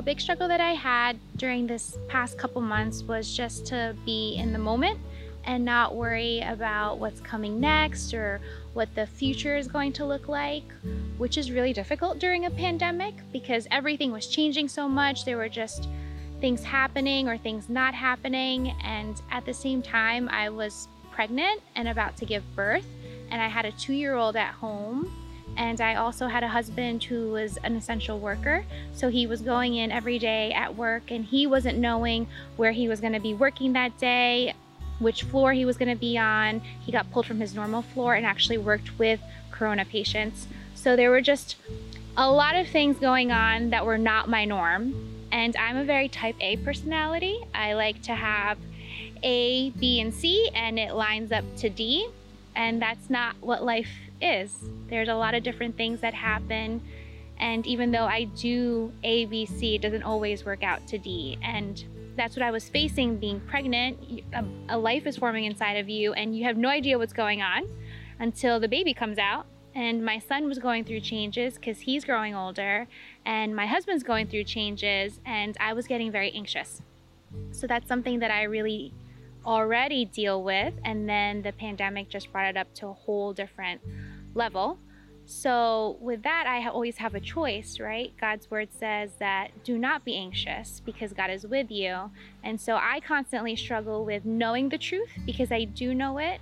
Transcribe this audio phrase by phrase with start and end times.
[0.00, 4.34] a big struggle that I had during this past couple months was just to be
[4.36, 4.98] in the moment
[5.44, 8.40] and not worry about what's coming next or
[8.72, 10.64] what the future is going to look like,
[11.18, 15.26] which is really difficult during a pandemic because everything was changing so much.
[15.26, 15.86] There were just
[16.40, 18.74] things happening or things not happening.
[18.82, 22.86] And at the same time, I was pregnant and about to give birth,
[23.30, 25.12] and I had a two year old at home.
[25.60, 28.64] And I also had a husband who was an essential worker.
[28.94, 32.88] So he was going in every day at work and he wasn't knowing where he
[32.88, 34.54] was going to be working that day
[35.00, 36.60] which floor he was going to be on.
[36.80, 40.46] He got pulled from his normal floor and actually worked with corona patients.
[40.74, 41.56] So there were just
[42.16, 44.94] a lot of things going on that were not my norm.
[45.30, 47.38] And I'm a very type A personality.
[47.54, 48.56] I like to have
[49.22, 52.08] A, B, and C, and it lines up to D.
[52.56, 54.54] And that's not what life is.
[54.88, 56.82] There's a lot of different things that happen.
[57.38, 61.38] And even though I do A, B, C, it doesn't always work out to D.
[61.42, 61.82] And
[62.16, 63.98] that's what I was facing being pregnant.
[64.34, 67.14] A, um, a life is forming inside of you, and you have no idea what's
[67.14, 67.66] going on
[68.18, 69.46] until the baby comes out.
[69.74, 72.88] And my son was going through changes because he's growing older,
[73.24, 76.82] and my husband's going through changes, and I was getting very anxious.
[77.52, 78.92] So that's something that I really
[79.44, 83.80] already deal with, and then the pandemic just brought it up to a whole different
[84.34, 84.78] level.
[85.26, 88.12] So, with that, I always have a choice, right?
[88.20, 92.10] God's word says that do not be anxious because God is with you.
[92.42, 96.40] And so I constantly struggle with knowing the truth because I do know it,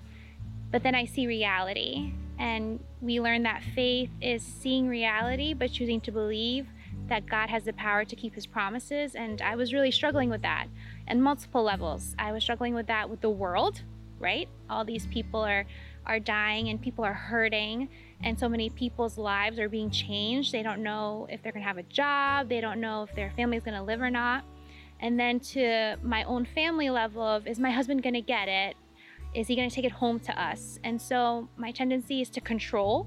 [0.70, 2.14] but then I see reality.
[2.38, 6.66] And we learn that faith is seeing reality, but choosing to believe
[7.08, 9.14] that God has the power to keep his promises.
[9.14, 10.66] And I was really struggling with that
[11.06, 12.14] and multiple levels.
[12.18, 13.82] I was struggling with that with the world,
[14.18, 14.48] right?
[14.68, 15.66] All these people are
[16.06, 17.86] are dying and people are hurting
[18.24, 20.52] and so many people's lives are being changed.
[20.52, 23.30] They don't know if they're going to have a job, they don't know if their
[23.36, 24.44] family's going to live or not.
[25.00, 28.76] And then to my own family level of is my husband going to get it?
[29.34, 30.80] Is he going to take it home to us?
[30.82, 33.06] And so my tendency is to control.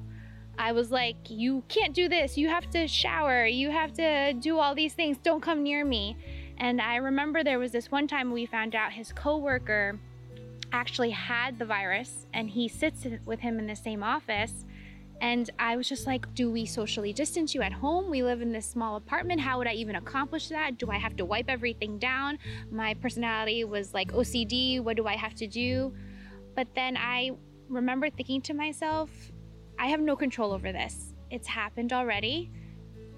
[0.57, 2.37] I was like, you can't do this.
[2.37, 3.45] You have to shower.
[3.45, 5.17] You have to do all these things.
[5.23, 6.17] Don't come near me.
[6.57, 9.99] And I remember there was this one time we found out his coworker
[10.71, 14.65] actually had the virus and he sits with him in the same office
[15.21, 18.09] and I was just like, do we socially distance you at home?
[18.09, 19.39] We live in this small apartment.
[19.39, 20.79] How would I even accomplish that?
[20.79, 22.39] Do I have to wipe everything down?
[22.71, 24.81] My personality was like OCD.
[24.81, 25.93] What do I have to do?
[26.55, 27.31] But then I
[27.69, 29.11] remember thinking to myself,
[29.81, 31.15] I have no control over this.
[31.31, 32.51] It's happened already.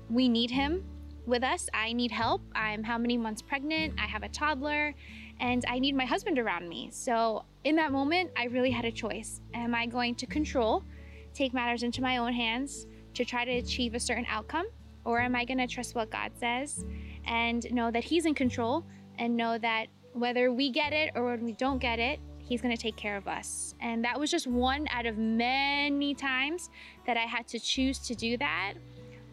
[0.09, 0.85] We need him
[1.25, 1.67] with us.
[1.73, 2.41] I need help.
[2.55, 3.95] I'm how many months pregnant?
[3.99, 4.95] I have a toddler
[5.41, 6.89] and I need my husband around me.
[6.93, 9.41] So in that moment, I really had a choice.
[9.53, 10.85] Am I going to control?
[11.33, 12.85] take matters into my own hands
[13.15, 14.67] to try to achieve a certain outcome?
[15.03, 16.85] Or am I going to trust what God says
[17.25, 18.85] and know that He's in control
[19.19, 22.77] and know that whether we get it or when we don't get it, He's to
[22.77, 23.75] take care of us?
[23.79, 26.69] And that was just one out of many times
[27.05, 28.73] that I had to choose to do that.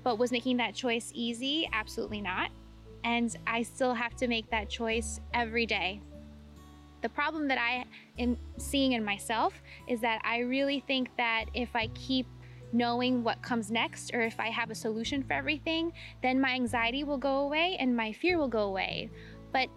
[0.03, 1.69] But was making that choice easy?
[1.73, 2.51] Absolutely not.
[3.05, 6.01] And I still have to make that choice every day
[7.03, 7.85] the problem that I
[8.19, 12.27] am seeing in myself is that I really think that if I keep
[12.73, 15.93] knowing what comes next or if I have a solution for everything,
[16.23, 19.11] then my anxiety will go away and my fear will go away.
[19.53, 19.69] But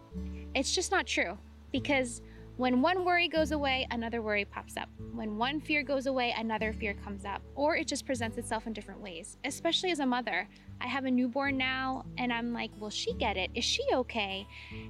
[0.54, 1.38] it's just not true
[1.72, 2.22] because
[2.56, 4.88] when one worry goes away, another worry pops up.
[5.12, 8.74] When one fear goes away, another fear comes up, or it just presents itself in
[8.74, 10.48] different ways, especially as a mother.
[10.80, 13.50] I have a newborn now, and I'm like, will she get it?
[13.56, 14.46] Is she okay?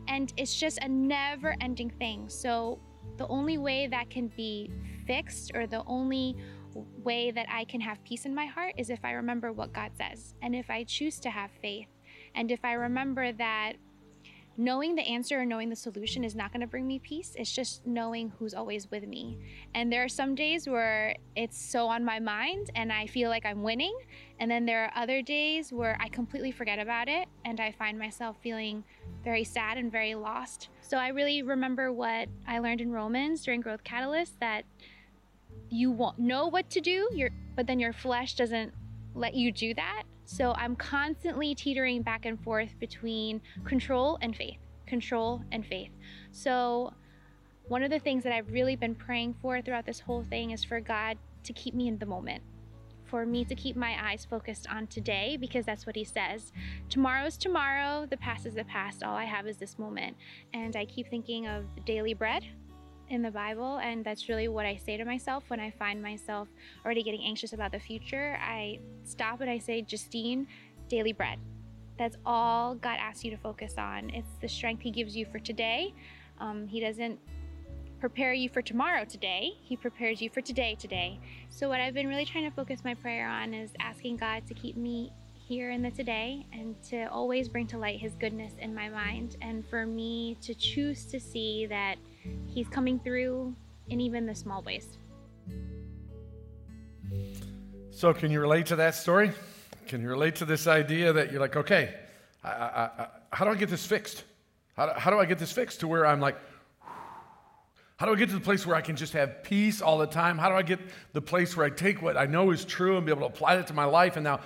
[0.09, 2.28] And it's just a never ending thing.
[2.28, 2.79] So,
[3.18, 4.69] the only way that can be
[5.07, 6.35] fixed, or the only
[6.74, 9.91] way that I can have peace in my heart, is if I remember what God
[9.95, 11.88] says, and if I choose to have faith,
[12.35, 13.74] and if I remember that
[14.56, 17.34] knowing the answer or knowing the solution is not going to bring me peace.
[17.36, 19.40] It's just knowing who's always with me.
[19.74, 23.45] And there are some days where it's so on my mind and I feel like
[23.45, 23.98] I'm winning.
[24.39, 27.98] And then there are other days where I completely forget about it and I find
[27.98, 28.83] myself feeling
[29.24, 30.69] very sad and very lost.
[30.81, 34.66] So I really remember what I learned in Romans during Growth Catalyst that
[35.69, 37.10] you won't know what to do,
[37.56, 38.74] but then your flesh doesn't
[39.16, 40.04] let you do that.
[40.25, 45.92] So I'm constantly teetering back and forth between control and faith, control and faith.
[46.31, 46.94] So
[47.68, 50.64] one of the things that I've really been praying for throughout this whole thing is
[50.64, 52.44] for God to keep me in the moment.
[53.06, 56.52] For me to keep my eyes focused on today because that's what he says.
[56.90, 59.04] Tomorrow is tomorrow, the past is the past.
[59.04, 60.18] All I have is this moment.
[60.54, 62.44] And I keep thinking of daily bread,
[63.10, 66.48] in the Bible, and that's really what I say to myself when I find myself
[66.86, 68.38] already getting anxious about the future.
[68.42, 70.48] I stop and I say, Justine,
[70.88, 71.40] daily bread.
[71.98, 74.10] That's all God asks you to focus on.
[74.10, 75.94] It's the strength He gives you for today.
[76.40, 77.20] Um, he doesn't
[78.00, 81.20] prepare you for tomorrow today, He prepares you for today today.
[81.50, 84.54] So, what I've been really trying to focus my prayer on is asking God to
[84.54, 88.74] keep me here in the today and to always bring to light His goodness in
[88.74, 91.96] my mind, and for me to choose to see that
[92.48, 93.56] He's coming through
[93.90, 94.98] in even the small ways.
[97.92, 99.31] So, can you relate to that story?
[99.88, 101.94] Can you relate to this idea that you're like, okay,
[102.44, 104.24] I, I, I, how do I get this fixed?
[104.75, 106.38] How do, how do I get this fixed to where I'm like,
[107.98, 110.08] how do I get to the place where I can just have peace all the
[110.08, 110.38] time?
[110.38, 110.80] How do I get
[111.14, 113.58] the place where I take what I know is true and be able to apply
[113.58, 114.40] that to my life and now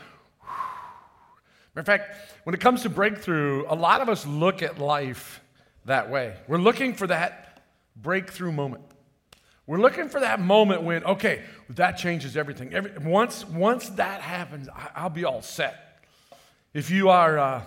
[1.77, 5.41] Matter of fact, when it comes to breakthrough, a lot of us look at life
[5.85, 6.35] that way.
[6.47, 7.46] We're looking for that
[8.01, 8.83] breakthrough moment.
[9.65, 12.73] We're looking for that moment when, okay, that changes everything.
[12.73, 16.01] Every, once, once that happens, I, will be all set.
[16.73, 17.61] If you are uh,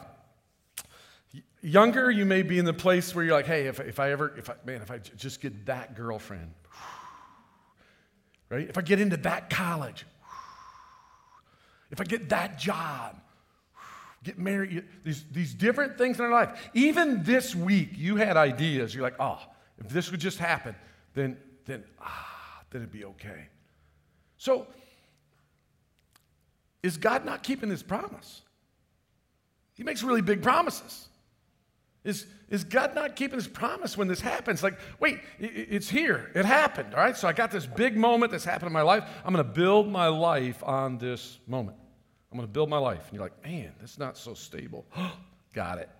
[1.63, 4.33] Younger, you may be in the place where you're like, hey, if, if I ever,
[4.39, 6.55] if I, man, if I just get that girlfriend,
[8.49, 8.67] right?
[8.67, 10.07] If I get into that college,
[11.91, 13.21] if I get that job,
[14.25, 16.71] get married, these, these different things in our life.
[16.73, 18.95] Even this week, you had ideas.
[18.95, 19.41] You're like, oh,
[19.81, 20.75] if this would just happen,
[21.15, 23.49] then, then, ah, then it'd be okay.
[24.37, 24.67] So,
[26.83, 28.43] is God not keeping his promise?
[29.75, 31.09] He makes really big promises.
[32.03, 34.63] Is, is God not keeping his promise when this happens?
[34.63, 36.31] Like, wait, it's here.
[36.35, 37.17] It happened, all right?
[37.17, 39.05] So I got this big moment that's happened in my life.
[39.25, 41.77] I'm going to build my life on this moment.
[42.33, 43.05] I'm going to build my life.
[43.09, 44.87] And you're like, man, that's not so stable.
[45.55, 45.91] got it.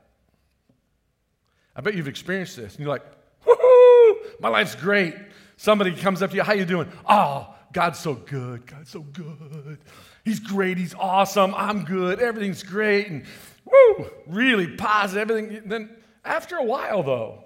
[1.77, 2.77] I bet you've experienced this.
[2.77, 3.05] And you're like,
[3.47, 5.15] woohoo, my life's great.
[5.57, 6.91] Somebody comes up to you, how you doing?
[7.09, 8.67] Oh, God's so good.
[8.67, 9.79] God's so good.
[10.25, 10.79] He's great.
[10.79, 11.55] He's awesome.
[11.55, 12.21] I'm good.
[12.21, 13.09] Everything's great.
[13.09, 13.25] And
[13.65, 15.69] woo, really positive, everything.
[15.69, 15.91] Then
[16.25, 17.45] after a while, though,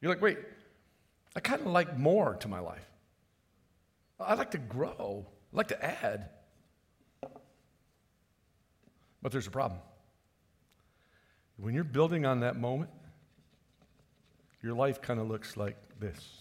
[0.00, 0.38] you're like, wait,
[1.34, 2.84] I kind of like more to my life.
[4.20, 6.30] I like to grow, I like to add.
[9.22, 9.80] But there's a problem.
[11.56, 12.90] When you're building on that moment,
[14.62, 16.38] your life kind of looks like this.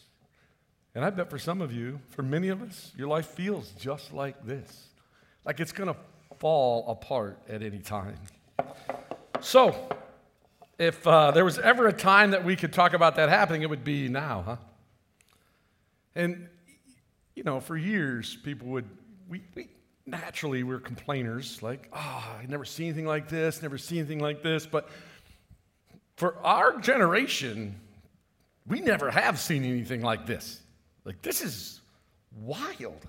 [0.96, 4.14] And I bet for some of you, for many of us, your life feels just
[4.14, 4.88] like this.
[5.46, 5.96] Like it's going to
[6.40, 8.18] fall apart at any time.
[9.40, 9.90] So,
[10.80, 13.70] if uh, there was ever a time that we could talk about that happening, it
[13.70, 14.56] would be now, huh?
[16.16, 16.48] And,
[17.36, 18.90] you know, for years, people would,
[19.30, 19.70] we, we
[20.08, 24.42] naturally, we're complainers, like, oh, I never see anything like this, never see anything like
[24.42, 24.66] this.
[24.66, 24.90] But
[26.16, 27.80] for our generation,
[28.68, 30.62] we never have seen anything like this.
[31.06, 31.82] Like, this is
[32.36, 33.06] wild.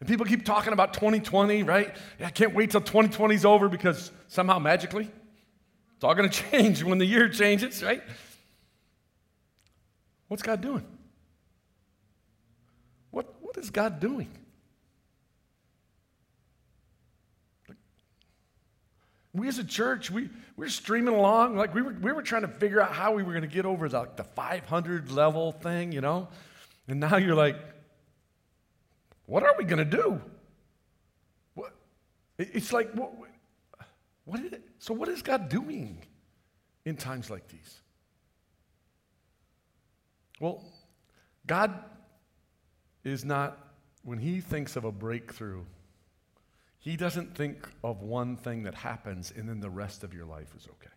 [0.00, 1.94] And people keep talking about 2020, right?
[2.18, 5.10] Yeah, I can't wait till 2020 is over because somehow magically
[5.96, 8.02] it's all going to change when the year changes, right?
[10.28, 10.84] What's God doing?
[13.10, 14.28] What, what is God doing?
[19.34, 21.56] We as a church, we, we were streaming along.
[21.56, 23.66] Like we were, we were trying to figure out how we were going to get
[23.66, 26.28] over the, the 500 level thing, you know?
[26.86, 27.56] And now you're like,
[29.26, 30.20] what are we going to do?
[31.54, 31.74] What?
[32.38, 33.12] It's like, what,
[34.24, 34.62] what is it?
[34.78, 35.98] So, what is God doing
[36.84, 37.80] in times like these?
[40.40, 40.62] Well,
[41.46, 41.72] God
[43.02, 43.58] is not,
[44.02, 45.62] when He thinks of a breakthrough,
[46.84, 50.54] He doesn't think of one thing that happens and then the rest of your life
[50.54, 50.92] is okay.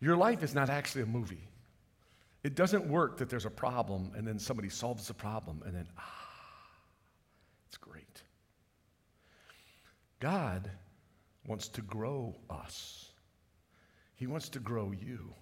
[0.00, 1.46] Your life is not actually a movie.
[2.42, 5.86] It doesn't work that there's a problem and then somebody solves the problem and then,
[5.98, 6.30] ah,
[7.68, 8.22] it's great.
[10.20, 10.70] God
[11.46, 13.10] wants to grow us,
[14.14, 15.34] He wants to grow you.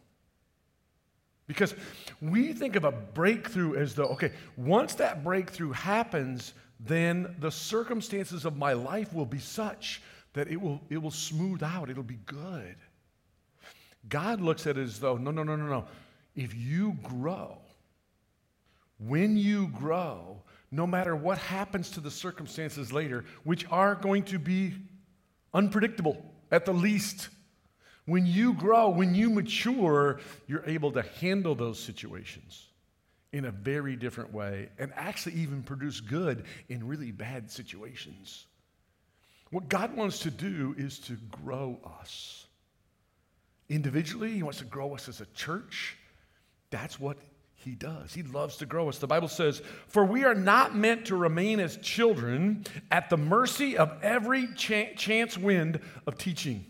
[1.47, 1.77] Because
[2.21, 8.45] we think of a breakthrough as though, okay, once that breakthrough happens, then the circumstances
[8.45, 12.19] of my life will be such that it will, it will smooth out, it'll be
[12.27, 12.77] good.
[14.09, 15.85] God looks at it as though, no, no, no, no, no.
[16.35, 17.59] If you grow,
[18.99, 24.39] when you grow, no matter what happens to the circumstances later, which are going to
[24.39, 24.75] be
[25.55, 27.29] unpredictable at the least.
[28.07, 32.72] When you grow, when you mature, you're able to handle those situations
[33.33, 38.47] in a very different way and actually even produce good in really bad situations.
[39.51, 42.47] What God wants to do is to grow us.
[43.69, 45.97] Individually, He wants to grow us as a church.
[46.71, 47.19] That's what
[47.65, 48.13] he does.
[48.13, 48.99] He loves to grow us.
[48.99, 53.77] The Bible says, For we are not meant to remain as children at the mercy
[53.77, 56.65] of every ch- chance wind of teaching.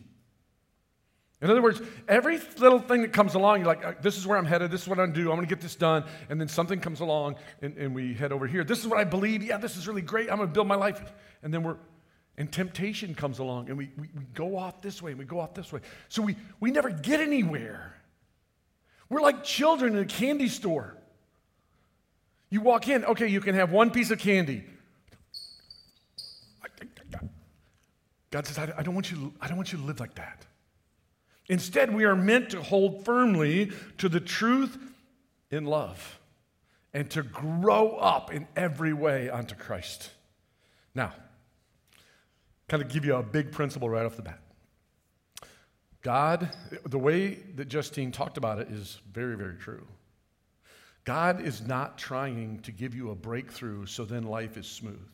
[1.43, 4.39] In other words, every little thing that comes along, you're like, uh, this is where
[4.39, 6.05] I'm headed, this is what I'm to do, I'm going to get this done.
[6.31, 8.63] And then something comes along and, and we head over here.
[8.63, 9.43] This is what I believe.
[9.43, 10.31] Yeah, this is really great.
[10.31, 11.03] I'm going to build my life.
[11.43, 11.79] And then we're,
[12.39, 15.41] and temptation comes along and we, we, we go off this way and we go
[15.41, 15.81] off this way.
[16.09, 17.97] So we, we never get anywhere.
[19.09, 20.97] We're like children in a candy store.
[22.51, 24.63] You walk in, okay, you can have one piece of candy.
[28.31, 30.47] God says, I don't want you, I don't want you to live like that.
[31.49, 34.79] Instead, we are meant to hold firmly to the truth
[35.51, 36.21] in love
[36.95, 40.11] and to grow up in every way unto Christ.
[40.95, 41.13] Now,
[42.69, 44.41] kind of give you a big principle right off the bat.
[46.03, 46.51] God,
[46.85, 49.87] the way that Justine talked about it is very, very true.
[51.05, 55.11] God is not trying to give you a breakthrough so then life is smooth.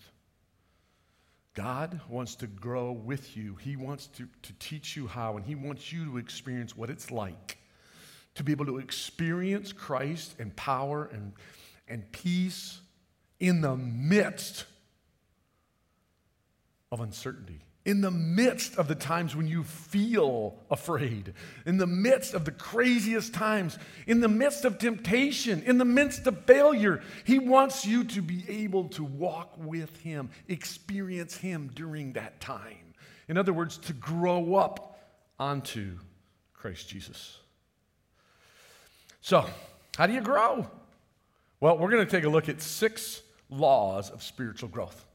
[1.58, 3.56] God wants to grow with you.
[3.56, 7.10] He wants to, to teach you how, and He wants you to experience what it's
[7.10, 7.58] like
[8.36, 11.32] to be able to experience Christ and power and,
[11.88, 12.80] and peace
[13.40, 14.66] in the midst
[16.92, 21.32] of uncertainty in the midst of the times when you feel afraid,
[21.64, 26.26] in the midst of the craziest times, in the midst of temptation, in the midst
[26.26, 32.12] of failure, He wants you to be able to walk with Him, experience Him during
[32.12, 32.92] that time.
[33.26, 35.00] In other words, to grow up
[35.38, 35.96] onto
[36.52, 37.38] Christ Jesus.
[39.22, 39.46] So,
[39.96, 40.68] how do you grow?
[41.58, 45.06] Well, we're going to take a look at six laws of spiritual growth.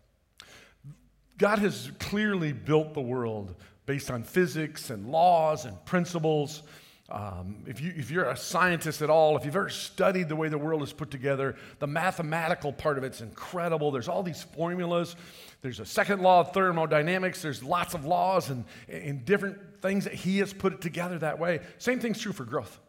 [1.38, 6.64] God has clearly built the world based on physics and laws and principles.
[7.10, 10.48] Um, if, you, if you're a scientist at all, if you've ever studied the way
[10.48, 13.92] the world is put together, the mathematical part of it's incredible.
[13.92, 15.16] There's all these formulas.
[15.62, 17.42] There's a second law of thermodynamics.
[17.42, 21.40] There's lots of laws and, and different things that he has put it together that
[21.40, 21.60] way.
[21.78, 22.80] Same thing's true for growth.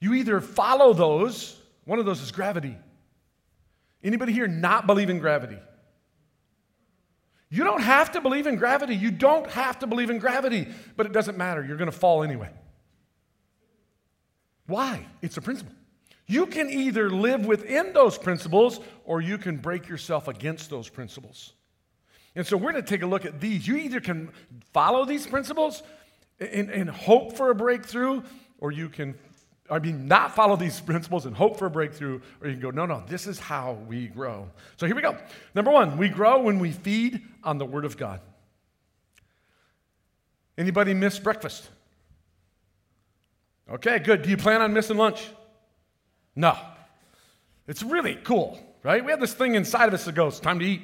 [0.00, 2.76] You either follow those, one of those is gravity.
[4.02, 5.58] Anybody here not believe in gravity?
[7.50, 8.94] You don't have to believe in gravity.
[8.94, 11.64] You don't have to believe in gravity, but it doesn't matter.
[11.64, 12.50] You're going to fall anyway.
[14.66, 15.06] Why?
[15.20, 15.74] It's a principle.
[16.28, 21.54] You can either live within those principles or you can break yourself against those principles.
[22.36, 23.66] And so we're going to take a look at these.
[23.66, 24.30] You either can
[24.72, 25.82] follow these principles
[26.38, 28.22] and, and hope for a breakthrough,
[28.58, 29.16] or you can
[29.70, 32.70] I mean, not follow these principles and hope for a breakthrough, or you can go,
[32.70, 34.48] no, no, this is how we grow.
[34.76, 35.16] So here we go.
[35.54, 38.20] Number one, we grow when we feed on the Word of God.
[40.58, 41.68] Anybody miss breakfast?
[43.70, 44.22] Okay, good.
[44.22, 45.28] Do you plan on missing lunch?
[46.34, 46.58] No.
[47.68, 49.04] It's really cool, right?
[49.04, 50.82] We have this thing inside of us that goes, time to eat.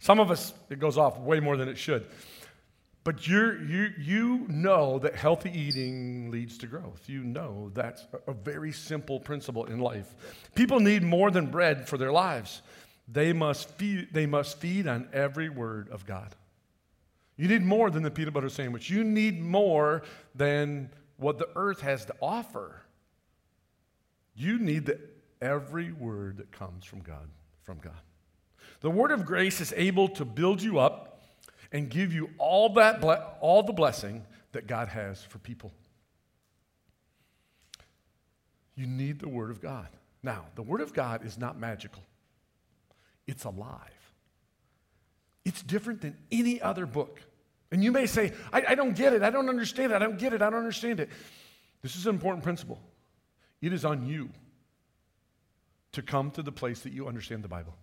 [0.00, 2.06] Some of us, it goes off way more than it should.
[3.08, 7.08] But you you, you know that healthy eating leads to growth.
[7.08, 10.14] You know that's a, very simple principle in life.
[10.54, 12.60] People need more than bread for their lives.
[13.10, 16.36] They must, feed, they must feed on every word of God.
[17.38, 18.90] You need more than the peanut butter sandwich.
[18.90, 20.02] You need more
[20.34, 22.82] than what the earth has to offer.
[24.34, 25.00] You need the,
[25.40, 27.30] every word that comes from God,
[27.62, 28.02] from God.
[28.80, 31.17] The word of grace is able to build you up
[31.72, 35.72] and give you all, that ble- all the blessing that God has for people.
[38.74, 39.88] You need the Word of God.
[40.22, 42.02] Now, the Word of God is not magical,
[43.26, 43.94] it's alive.
[45.44, 47.22] It's different than any other book.
[47.70, 50.18] And you may say, I, I don't get it, I don't understand it, I don't
[50.18, 51.08] get it, I don't understand it.
[51.82, 52.78] This is an important principle.
[53.62, 54.30] It is on you
[55.92, 57.74] to come to the place that you understand the Bible.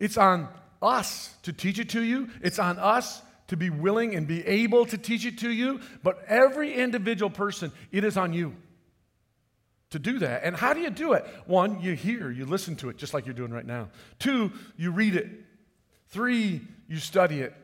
[0.00, 0.48] It's on
[0.82, 2.28] us to teach it to you.
[2.42, 5.80] It's on us to be willing and be able to teach it to you.
[6.02, 8.54] But every individual person, it is on you
[9.90, 10.44] to do that.
[10.44, 11.26] And how do you do it?
[11.46, 13.88] One, you hear, you listen to it, just like you're doing right now.
[14.18, 15.28] Two, you read it.
[16.08, 17.54] Three, you study it.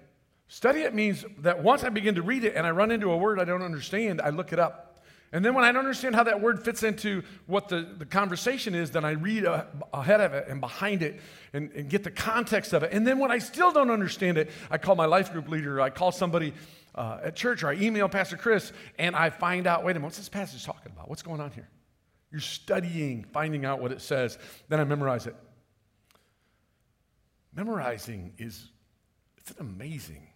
[0.49, 3.17] Study it means that once I begin to read it and I run into a
[3.17, 4.94] word I don't understand, I look it up.
[5.35, 8.73] And then when I don't understand how that word fits into what the, the conversation
[8.73, 11.21] is, then I read a, ahead of it and behind it
[11.53, 12.93] and, and get the context of it.
[12.93, 15.91] And then when I still don't understand it, I call my life group leader, I
[15.91, 16.55] call somebody
[16.95, 20.05] uh, at church, or I email Pastor Chris, and I find out wait a minute,
[20.05, 21.11] what's this passage talking about?
[21.11, 21.69] What's going on here?
[22.31, 24.39] You're studying, finding out what it says.
[24.69, 25.35] Then I memorize it.
[27.57, 28.71] Memorizing is
[29.37, 30.29] it's an amazing,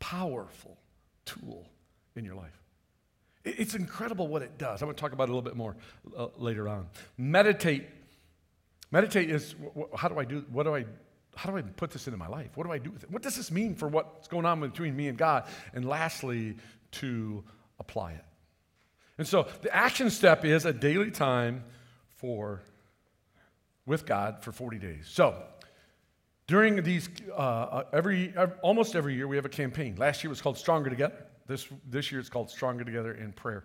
[0.00, 0.76] powerful
[1.24, 1.66] tool
[2.14, 2.67] in your life.
[3.44, 4.82] It's incredible what it does.
[4.82, 5.76] I'm going to talk about it a little bit more
[6.16, 6.88] uh, later on.
[7.16, 7.86] Meditate.
[8.90, 9.54] Meditate is
[9.96, 10.84] how do I do what do I
[11.36, 12.50] how do I put this into my life?
[12.56, 13.10] What do I do with it?
[13.10, 15.46] What does this mean for what's going on between me and God?
[15.72, 16.56] And lastly,
[16.92, 17.44] to
[17.78, 18.24] apply it.
[19.18, 21.64] And so the action step is a daily time
[22.16, 22.62] for
[23.86, 25.08] with God for 40 days.
[25.08, 25.42] So
[26.46, 29.96] during these, uh, uh every, almost every year, we have a campaign.
[29.96, 31.24] Last year was called Stronger Together.
[31.48, 33.64] This, this year it's called Stronger Together in Prayer.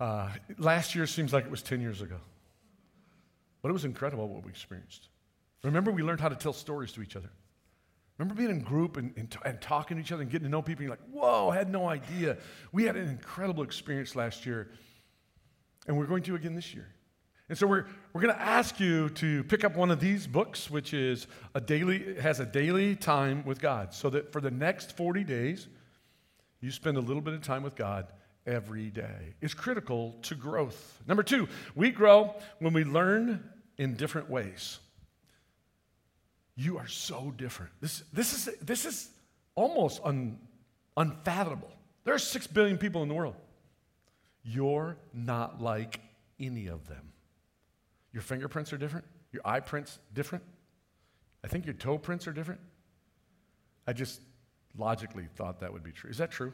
[0.00, 2.16] Uh, last year seems like it was 10 years ago.
[3.62, 5.08] But it was incredible what we experienced.
[5.62, 7.30] Remember, we learned how to tell stories to each other.
[8.18, 10.60] Remember being in group and, and, and, talking to each other and getting to know
[10.60, 10.82] people.
[10.82, 12.36] You're like, whoa, I had no idea.
[12.70, 14.70] We had an incredible experience last year,
[15.86, 16.86] and we're going to again this year.
[17.48, 20.70] And so we're, we're going to ask you to pick up one of these books,
[20.70, 23.92] which is a daily, has a daily time with God.
[23.92, 25.68] So that for the next 40 days,
[26.64, 28.06] you spend a little bit of time with God
[28.46, 29.34] every day.
[29.42, 31.02] It's critical to growth.
[31.06, 33.44] Number two, we grow when we learn
[33.76, 34.78] in different ways.
[36.56, 37.72] You are so different.
[37.82, 39.10] This, this, is, this is
[39.54, 40.38] almost un,
[40.96, 41.70] unfathomable.
[42.04, 43.36] There are six billion people in the world.
[44.42, 46.00] You're not like
[46.40, 47.12] any of them.
[48.12, 49.04] Your fingerprints are different.
[49.32, 50.44] Your eye prints different.
[51.42, 52.60] I think your toe prints are different.
[53.86, 54.20] I just
[54.76, 56.10] logically thought that would be true.
[56.10, 56.52] Is that true?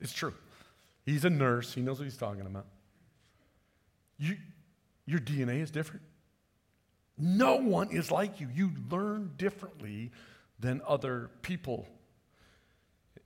[0.00, 0.10] Yes.
[0.10, 0.34] It's true.
[1.04, 1.74] He's a nurse.
[1.74, 2.66] He knows what he's talking about.
[4.18, 4.36] You,
[5.06, 6.02] your DNA is different.
[7.18, 8.48] No one is like you.
[8.54, 10.10] You learn differently
[10.58, 11.86] than other people.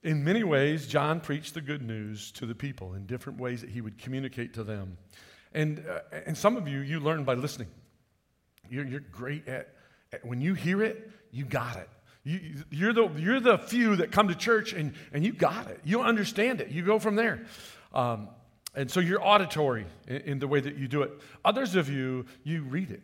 [0.03, 3.71] In many ways, John preached the good news to the people in different ways that
[3.71, 4.97] he would communicate to them.
[5.53, 7.69] And, uh, and some of you, you learn by listening.
[8.69, 9.75] You're, you're great at,
[10.13, 11.89] at, when you hear it, you got it.
[12.27, 12.41] You,
[12.71, 15.81] you're, the, you're the few that come to church and, and you got it.
[15.85, 16.71] You understand it.
[16.71, 17.47] You go from there.
[17.95, 18.31] Um,
[18.75, 21.13] and so you're auditory in, in, the way that you do it.
[21.45, 23.03] Others of you, you read it.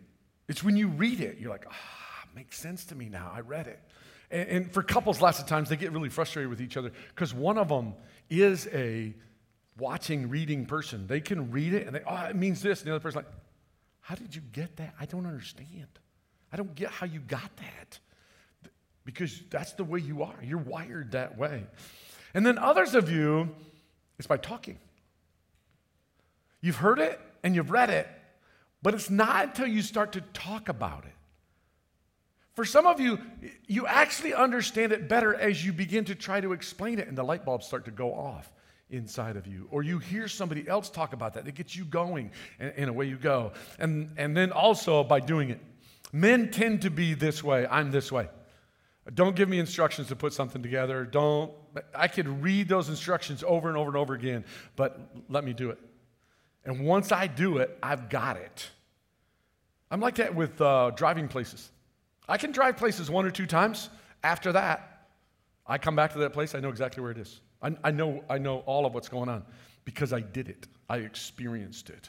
[0.49, 3.31] It's when you read it, you're like, ah, oh, makes sense to me now.
[3.33, 3.79] I read it.
[4.33, 7.33] And, and for couples, lots of times they get really frustrated with each other because
[7.33, 7.95] one of them
[8.29, 9.15] is a
[9.79, 11.07] watching, reading person.
[11.07, 12.81] They can read it and they, oh, it means this.
[12.81, 13.33] And the other person's like,
[14.01, 14.95] how did you get that?
[14.99, 15.87] I don't understand.
[16.53, 18.01] I don't get how you got that.
[19.05, 20.37] Because that's the way you are.
[20.43, 21.67] You're wired that way.
[22.35, 23.51] And then others of you,
[24.19, 24.79] it's by talking.
[26.61, 28.09] You've heard it and you've read it,
[28.83, 31.13] but it's not until you start to talk about it.
[32.55, 33.19] For some of you,
[33.67, 37.23] you actually understand it better as you begin to try to explain it and the
[37.23, 38.53] light bulbs start to go off
[38.91, 39.67] inside of you.
[39.71, 43.07] Or you hear somebody else talk about that, it gets you going, and, and away
[43.07, 43.53] you go.
[43.79, 45.61] And, and then also by doing it.
[46.13, 48.29] Men tend to be this way, I'm this way.
[49.15, 51.05] Don't give me instructions to put something together.
[51.05, 51.53] Don't,
[51.95, 54.45] I could read those instructions over and over and over again,
[54.77, 55.79] but let me do it.
[56.65, 58.71] And once I do it, I've got it.
[59.91, 61.71] I'm like that with uh, driving places.
[62.29, 63.91] I can drive places one or two times.
[64.23, 65.09] After that,
[65.67, 67.41] I come back to that place, I know exactly where it is.
[67.61, 69.45] I, I, know, I know all of what's going on
[69.85, 72.09] because I did it, I experienced it.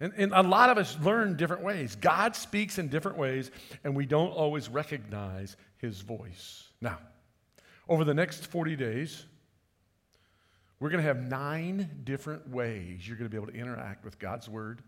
[0.00, 1.96] And, and a lot of us learn different ways.
[1.96, 3.50] God speaks in different ways,
[3.84, 6.68] and we don't always recognize his voice.
[6.80, 6.98] Now,
[7.88, 9.24] over the next 40 days,
[10.78, 14.18] we're going to have nine different ways you're going to be able to interact with
[14.18, 14.82] God's word.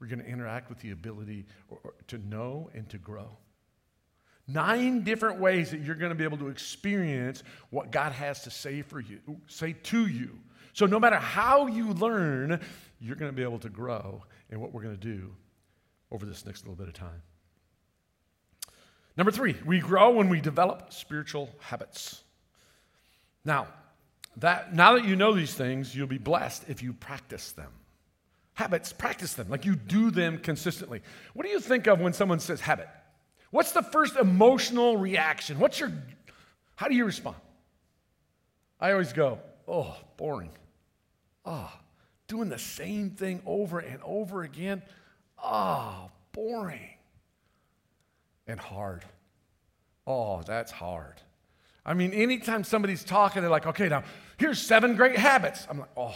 [0.00, 1.46] We're going to interact with the ability
[2.08, 3.36] to know and to grow.
[4.46, 8.50] Nine different ways that you're going to be able to experience what God has to
[8.50, 10.38] say for you, say to you.
[10.74, 12.60] So no matter how you learn,
[13.00, 15.34] you're going to be able to grow in what we're going to do
[16.10, 17.22] over this next little bit of time.
[19.16, 22.22] Number three, we grow when we develop spiritual habits.
[23.44, 23.68] Now,
[24.38, 27.70] that now that you know these things, you'll be blessed if you practice them.
[28.54, 31.02] Habits, practice them, like you do them consistently.
[31.32, 32.88] What do you think of when someone says habit?
[33.50, 35.58] What's the first emotional reaction?
[35.58, 35.92] What's your,
[36.76, 37.36] how do you respond?
[38.80, 40.50] I always go, oh, boring.
[41.44, 41.72] Oh,
[42.26, 44.82] doing the same thing over and over again.
[45.42, 46.93] Oh, boring.
[48.46, 49.04] And hard.
[50.06, 51.20] Oh, that's hard.
[51.86, 54.04] I mean, anytime somebody's talking, they're like, okay, now
[54.38, 55.66] here's seven great habits.
[55.68, 56.14] I'm like, oh,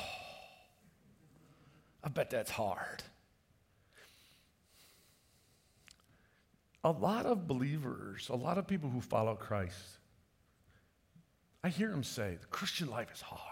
[2.03, 3.03] I bet that's hard.
[6.85, 9.99] a lot of believers, a lot of people who follow Christ,
[11.63, 13.43] I hear them say, the Christian life is hard.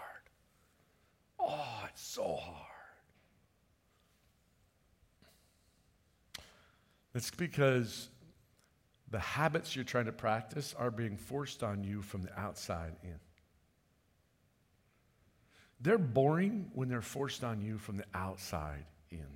[1.39, 2.65] Oh, it's so hard.
[7.13, 8.09] It's because
[9.09, 13.19] the habits you're trying to practice are being forced on you from the outside in.
[15.79, 19.27] They're boring when they're forced on you from the outside in.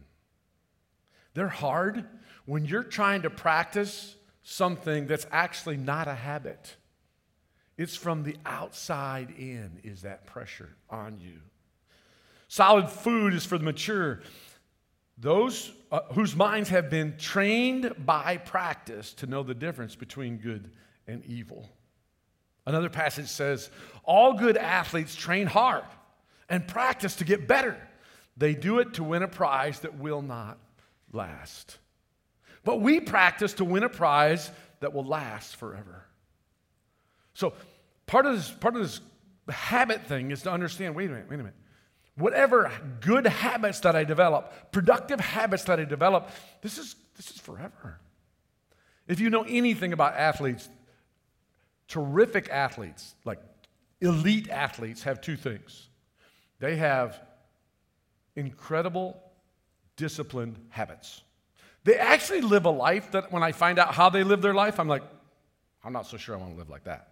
[1.34, 2.06] They're hard
[2.46, 6.76] when you're trying to practice something that's actually not a habit.
[7.78, 11.40] It's from the outside in, is that pressure on you.
[12.48, 14.22] Solid food is for the mature,
[15.22, 20.72] those uh, whose minds have been trained by practice to know the difference between good
[21.08, 21.70] and evil.
[22.66, 23.70] Another passage says,
[24.04, 25.84] All good athletes train hard
[26.50, 27.78] and practice to get better.
[28.36, 30.58] They do it to win a prize that will not
[31.14, 31.78] last.
[32.64, 36.06] But we practice to win a prize that will last forever.
[37.36, 37.54] So,
[38.08, 39.02] part of this, part of this
[39.50, 41.56] habit thing is to understand wait a minute, wait a minute.
[42.16, 46.30] Whatever good habits that I develop, productive habits that I develop,
[46.62, 48.00] this is, this is forever.
[49.08, 50.70] If you know anything about athletes,
[51.88, 53.40] terrific athletes, like
[54.00, 55.88] elite athletes, have two things
[56.60, 57.20] they have
[58.36, 59.20] incredible
[59.96, 61.22] disciplined habits.
[61.84, 64.80] They actually live a life that when I find out how they live their life,
[64.80, 65.02] I'm like,
[65.84, 67.08] I'm not so sure I want to live like that.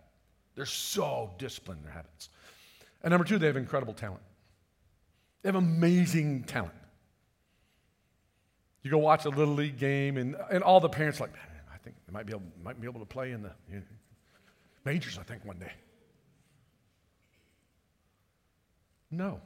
[0.55, 2.29] They're so disciplined in their habits.
[3.01, 4.21] And number two, they have incredible talent.
[5.41, 6.73] They have amazing talent.
[8.81, 11.35] You go watch a little league game, and, and all the parents are like,
[11.73, 13.51] I think they might be able, might be able to play in the
[14.85, 15.71] majors, I think, one day.
[19.11, 19.41] No.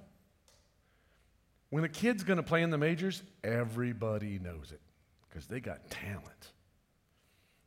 [1.70, 4.82] When a kid's going to play in the majors, everybody knows it
[5.28, 6.52] because they got talent.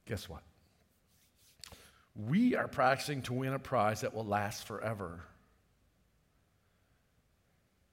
[0.06, 0.42] Guess what?
[2.14, 5.24] We are practicing to win a prize that will last forever.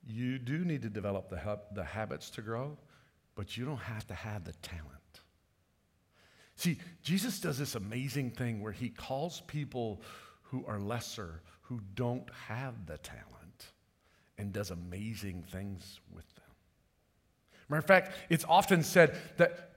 [0.05, 2.77] You do need to develop the, the habits to grow,
[3.35, 5.21] but you don't have to have the talent.
[6.55, 10.01] See, Jesus does this amazing thing where he calls people
[10.43, 13.71] who are lesser, who don't have the talent,
[14.37, 16.43] and does amazing things with them.
[17.69, 19.71] Matter of fact, it's often said that,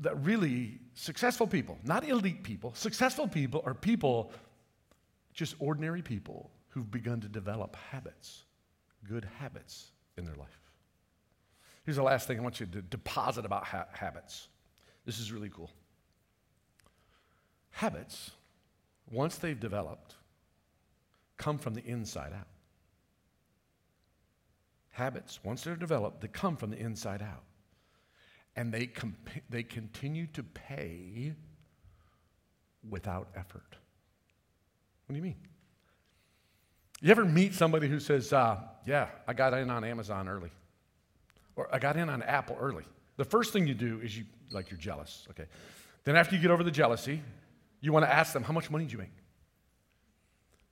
[0.00, 4.32] that really successful people, not elite people, successful people are people,
[5.34, 8.45] just ordinary people who've begun to develop habits,
[9.08, 10.60] good habits in their life.
[11.84, 14.48] Here's the last thing I want you to deposit about ha- habits.
[15.04, 15.70] This is really cool.
[17.70, 18.32] Habits,
[19.10, 20.16] once they've developed,
[21.36, 22.48] come from the inside out.
[24.90, 27.44] Habits, once they're developed, they come from the inside out.
[28.56, 31.34] And they, comp- they continue to pay
[32.88, 33.76] without effort.
[35.06, 35.36] What do you mean?
[37.00, 40.52] You ever meet somebody who says, uh, Yeah, I got in on Amazon early,
[41.56, 42.84] or I got in on Apple early?
[43.16, 45.46] The first thing you do is you, like, you're jealous, okay?
[46.04, 47.20] Then after you get over the jealousy,
[47.80, 49.10] you want to ask them, How much money did you make?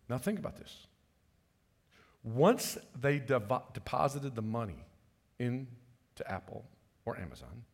[0.08, 0.86] Now think about this.
[2.22, 4.84] Once they deposited the money
[5.38, 5.66] into
[6.26, 6.64] Apple
[7.04, 7.64] or Amazon,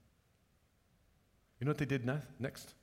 [1.58, 2.74] you know what they did ne- next?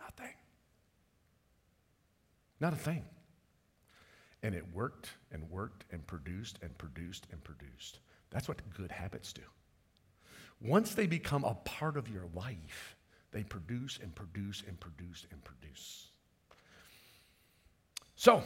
[0.00, 0.34] Nothing.
[2.58, 3.04] Not a thing.
[4.42, 8.00] And it worked and worked and produced and produced and produced.
[8.30, 9.42] That's what good habits do.
[10.60, 12.96] Once they become a part of your life,
[13.32, 16.08] they produce and produce and produce and produce.
[18.14, 18.42] So,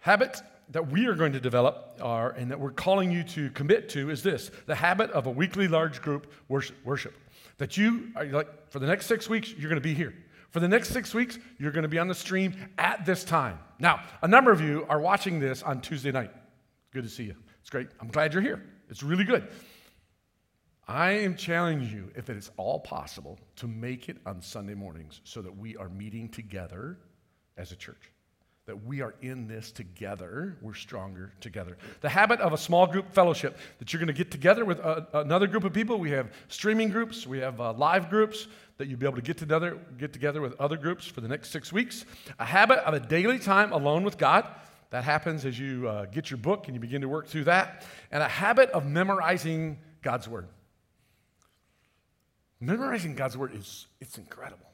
[0.00, 3.88] habits that we are going to develop are, and that we're calling you to commit
[3.90, 7.14] to, is this the habit of a weekly large group worship.
[7.58, 10.14] That you are like, for the next six weeks, you're going to be here.
[10.54, 13.58] For the next six weeks, you're going to be on the stream at this time.
[13.80, 16.30] Now, a number of you are watching this on Tuesday night.
[16.92, 17.34] Good to see you.
[17.60, 17.88] It's great.
[18.00, 18.62] I'm glad you're here.
[18.88, 19.48] It's really good.
[20.86, 25.22] I am challenging you, if it is all possible, to make it on Sunday mornings
[25.24, 26.98] so that we are meeting together
[27.56, 28.12] as a church.
[28.66, 31.76] That we are in this together, we're stronger together.
[32.00, 35.06] The habit of a small group fellowship, that you're going to get together with a,
[35.14, 35.98] another group of people.
[35.98, 38.46] We have streaming groups, we have uh, live groups,
[38.78, 41.50] that you'll be able to get together, get together with other groups for the next
[41.50, 42.04] six weeks.
[42.38, 44.46] A habit of a daily time alone with God.
[44.90, 47.84] That happens as you uh, get your book and you begin to work through that.
[48.10, 50.48] And a habit of memorizing God's Word.
[52.64, 54.70] Memorizing God's word is it's incredible.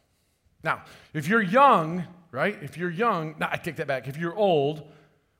[0.63, 2.57] Now, if you're young, right?
[2.63, 4.07] If you're young, now I take that back.
[4.07, 4.87] If you're old,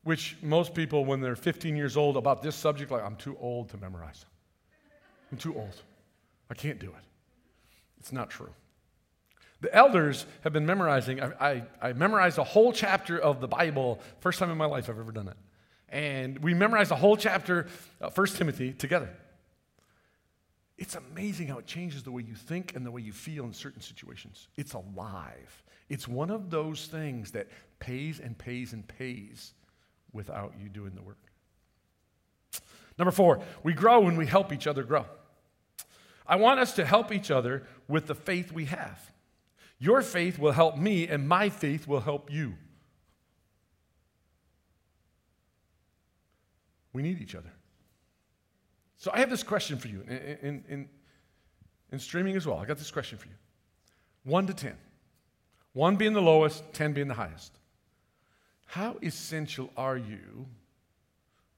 [0.03, 3.69] which most people when they're 15 years old about this subject like I'm too old
[3.71, 4.25] to memorize.
[5.31, 5.77] I'm too old.
[6.51, 7.05] I can't do it.
[8.01, 8.51] It's not true.
[9.61, 11.21] The elders have been memorizing.
[11.21, 14.89] I, I, I, memorized a whole chapter of the Bible, first time in my life
[14.89, 15.37] I've ever done it.
[15.91, 17.67] And we memorized a whole chapter,
[18.01, 19.11] uh, 1 Timothy, together.
[20.79, 23.53] It's amazing how it changes the way you think and the way you feel in
[23.53, 24.49] certain situations.
[24.57, 25.63] It's alive.
[25.91, 27.49] It's one of those things that
[27.81, 29.53] pays and pays and pays
[30.13, 31.19] without you doing the work.
[32.97, 35.05] Number four, we grow when we help each other grow.
[36.31, 39.11] I want us to help each other with the faith we have.
[39.81, 42.55] Your faith will help me, and my faith will help you.
[46.93, 47.51] We need each other.
[48.97, 50.89] So I have this question for you in, in, in,
[51.91, 52.59] in streaming as well.
[52.59, 53.35] I got this question for you
[54.23, 54.77] 1 to 10.
[55.73, 57.59] 1 being the lowest, 10 being the highest.
[58.67, 60.47] How essential are you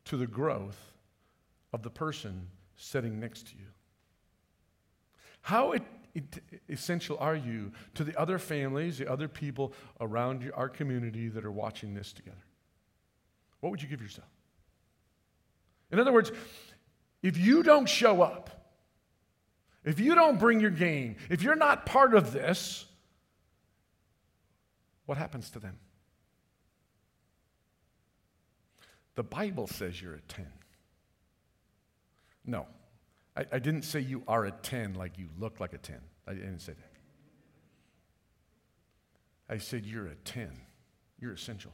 [0.06, 0.92] to the growth
[1.74, 3.66] of the person sitting next to you?
[5.42, 5.82] How it,
[6.14, 11.44] it, essential are you to the other families, the other people around our community that
[11.44, 12.36] are watching this together?
[13.60, 14.28] What would you give yourself?
[15.90, 16.32] In other words,
[17.22, 18.50] if you don't show up,
[19.84, 22.86] if you don't bring your game, if you're not part of this,
[25.06, 25.78] what happens to them?
[29.14, 30.46] The Bible says you're a 10.
[32.46, 32.66] No,
[33.36, 35.96] I, I, didn't say you are a 10 like you look like a 10.
[36.26, 36.92] I didn't say that.
[39.48, 40.50] I said you're a 10.
[41.18, 41.72] You're essential.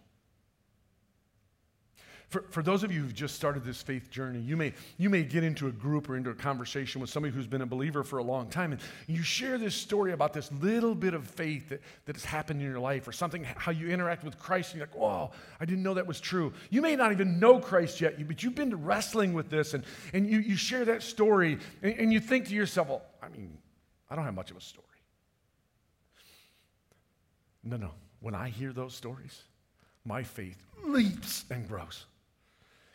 [2.28, 5.22] For, for those of you who've just started this faith journey, you may, you may
[5.22, 8.18] get into a group or into a conversation with somebody who's been a believer for
[8.18, 11.80] a long time, and you share this story about this little bit of faith that,
[12.04, 14.86] that has happened in your life or something, how you interact with Christ, and you're
[14.88, 16.52] like, whoa, I didn't know that was true.
[16.68, 20.28] You may not even know Christ yet, but you've been wrestling with this, and, and
[20.28, 23.56] you, you share that story, and, and you think to yourself, well, I mean,
[24.10, 24.84] I don't have much of a story.
[27.64, 27.92] No, no.
[28.20, 29.44] When I hear those stories,
[30.04, 32.04] my faith leaps and grows.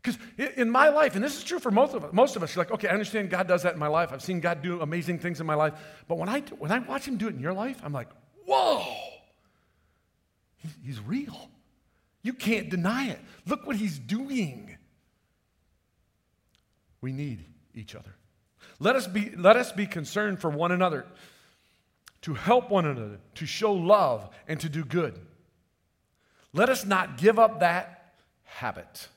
[0.04, 0.20] Because
[0.58, 2.66] in my life, and this is true for most of us, most of us, you're
[2.66, 4.12] like, okay, I understand God does that in my life.
[4.12, 5.74] I've seen God do amazing things in my life.
[6.10, 8.10] But when I, when I watch Him do it in your life, I'm like,
[8.46, 8.84] whoa,
[10.84, 11.50] He's real.
[12.22, 13.20] You can't deny it.
[13.46, 14.78] Look what He's doing.
[17.00, 18.14] We need each other.
[18.80, 21.06] Let us be, let us be concerned for one another,
[22.24, 25.18] to help one another, to show love, and to do good.
[26.52, 29.08] Let us not give up that habit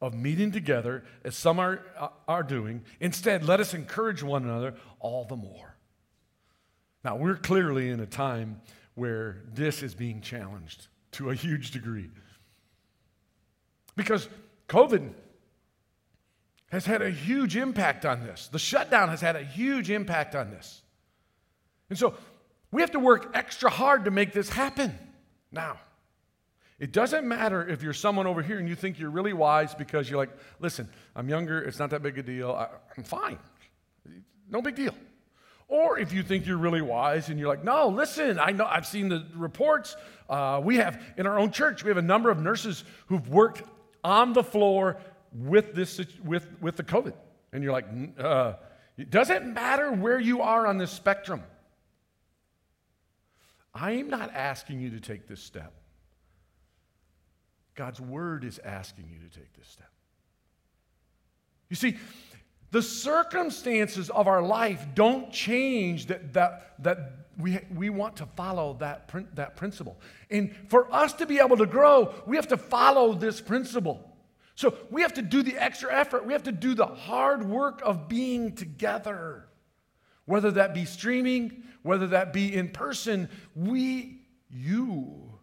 [0.00, 2.82] of meeting together, as some are, uh, are doing.
[3.00, 5.76] Instead, let us encourage one another all the more.
[7.04, 8.60] Now, we're clearly in a time
[8.94, 12.10] where this is being challenged to a huge degree.
[13.94, 14.28] Because
[14.68, 15.12] COVID
[16.70, 18.48] has had a huge impact on this.
[18.48, 20.82] The shutdown has had a huge impact on this.
[21.88, 22.14] And so
[22.70, 24.98] we have to work extra hard to make this happen
[25.52, 25.78] now.
[26.78, 30.10] It doesn't matter if you're someone over here and you think you're really wise because
[30.10, 33.38] you're like, listen, I'm younger, it's not that big a deal, I, am fine.
[34.48, 34.94] No big deal.
[35.68, 38.86] Or if you think you're really wise and you're like, no, listen, I know I've
[38.86, 39.96] seen the reports.
[40.28, 43.62] Uh, we have in our own church, we have a number of nurses who've worked
[44.04, 44.98] on the floor
[45.32, 47.14] with this with with the COVID,
[47.52, 47.86] and you're like,
[48.18, 48.54] uh,
[48.96, 51.42] it doesn't matter where you are on this spectrum.
[53.74, 55.72] I'm not asking you to take this step.
[57.76, 59.90] God's word is asking you to take this step.
[61.68, 61.96] You see,
[62.70, 68.76] the circumstances of our life don't change that, that, that we, we want to follow
[68.80, 70.00] that, that principle.
[70.30, 74.16] And for us to be able to grow, we have to follow this principle.
[74.54, 76.24] So we have to do the extra effort.
[76.24, 79.48] We have to do the hard work of being together.
[80.24, 85.35] Whether that be streaming, whether that be in person, we, you,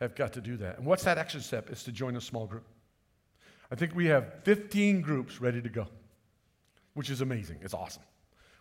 [0.00, 0.78] have got to do that.
[0.78, 1.70] And what's that action step?
[1.70, 2.64] It's to join a small group.
[3.70, 5.86] I think we have 15 groups ready to go,
[6.94, 7.58] which is amazing.
[7.62, 8.02] It's awesome.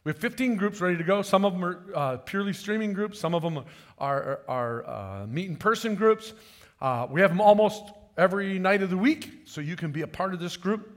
[0.04, 1.21] We have 15 groups ready to go.
[1.21, 3.65] Some of them are uh, purely streaming groups, some of them are,
[3.97, 6.34] are, are uh, meet in person groups.
[6.82, 7.84] Uh, we have them almost
[8.17, 10.91] every night of the week, so you can be a part of this group.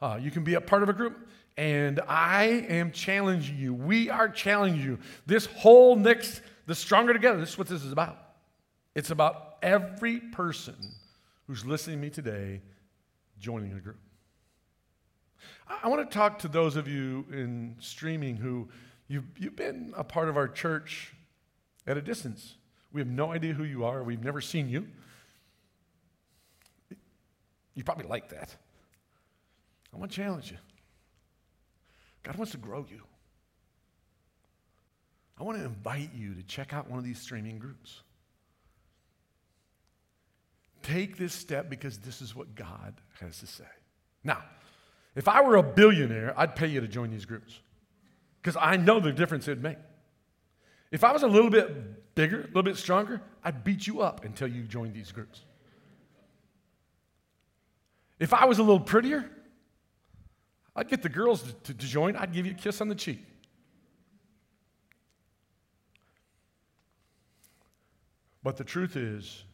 [0.00, 1.28] Uh, you can be a part of a group.
[1.56, 3.72] And I am challenging you.
[3.72, 4.98] We are challenging you.
[5.24, 8.23] This whole next, the Stronger Together, this is what this is about.
[8.94, 10.76] It's about every person
[11.46, 12.60] who's listening to me today
[13.40, 13.98] joining a group.
[15.82, 18.68] I want to talk to those of you in streaming who
[19.08, 21.12] you've, you've been a part of our church
[21.86, 22.54] at a distance.
[22.92, 24.86] We have no idea who you are, we've never seen you.
[27.74, 28.54] You probably like that.
[29.92, 30.58] I want to challenge you.
[32.22, 33.02] God wants to grow you.
[35.38, 38.03] I want to invite you to check out one of these streaming groups.
[40.84, 43.64] Take this step because this is what God has to say.
[44.22, 44.42] Now,
[45.16, 47.58] if I were a billionaire, I'd pay you to join these groups
[48.40, 49.78] because I know the difference it'd make.
[50.92, 54.26] If I was a little bit bigger, a little bit stronger, I'd beat you up
[54.26, 55.40] until you joined these groups.
[58.18, 59.28] If I was a little prettier,
[60.76, 62.94] I'd get the girls to, to, to join, I'd give you a kiss on the
[62.94, 63.24] cheek.
[68.42, 69.44] But the truth is,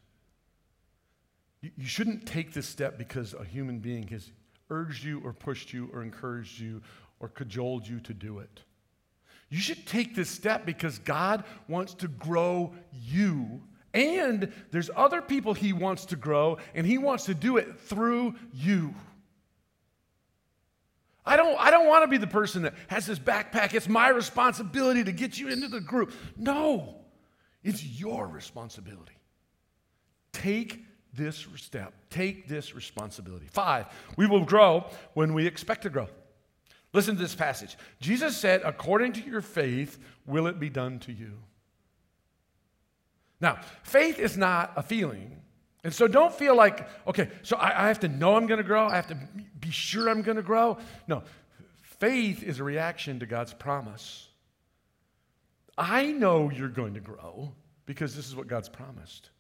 [1.62, 4.30] you, shouldn't take this step because a human being has
[4.70, 6.80] urged you or pushed you or encouraged you
[7.18, 8.60] or cajoled you to do it.
[9.50, 13.60] You should take this step because God wants to grow you.
[13.92, 18.36] And there's other people He wants to grow, and He wants to do it through
[18.54, 18.94] you.
[21.26, 23.74] I don't, I don't want to be the person that has this backpack.
[23.74, 26.12] It's my responsibility to get you into the group.
[26.36, 26.96] No,
[27.62, 29.12] it's your responsibility.
[30.32, 33.46] Take this step, take this responsibility.
[33.50, 36.08] Five, we will grow when we expect to grow.
[36.92, 37.76] Listen to this passage.
[38.00, 41.32] Jesus said, According to your faith, will it be done to you?
[43.40, 45.40] Now, faith is not a feeling.
[45.82, 48.64] And so don't feel like, okay, so I, I have to know I'm going to
[48.64, 48.86] grow.
[48.86, 49.18] I have to
[49.60, 50.76] be sure I'm going to grow.
[51.08, 51.22] No,
[51.82, 54.28] faith is a reaction to God's promise.
[55.78, 57.52] I know you're going to grow
[57.86, 59.30] because this is what God's promised.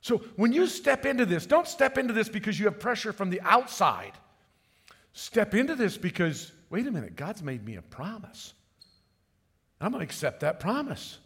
[0.00, 3.30] So when you step into this, don't step into this because you have pressure from
[3.30, 4.12] the outside.
[5.12, 8.54] Step into this because, wait a minute, God's made me a promise.
[9.80, 11.18] I'm going to accept that promise.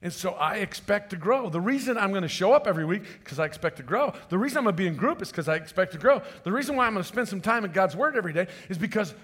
[0.00, 1.48] And so I expect to grow.
[1.48, 4.12] The reason I'm going to show up every week because I expect to grow.
[4.30, 6.22] The reason I'm going to be in group is because I expect to grow.
[6.42, 8.78] The reason why I'm going to spend some time in God's Word every day is
[8.78, 9.14] because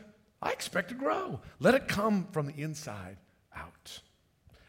[0.41, 1.41] I expect to grow.
[1.59, 3.17] Let it come from the inside
[3.57, 4.01] out.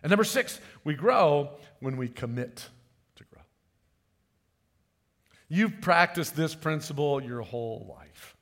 [0.01, 2.67] And number six, we grow when we commit.
[5.49, 8.37] You've practiced this principle your whole life.